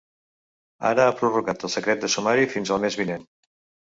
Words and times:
Ara 0.91 1.03
ha 1.09 1.13
prorrogat 1.19 1.65
el 1.69 1.71
secret 1.73 2.01
de 2.05 2.09
sumari 2.13 2.47
fins 2.55 2.73
el 2.77 2.81
mes 2.87 2.99
vinent. 3.03 3.29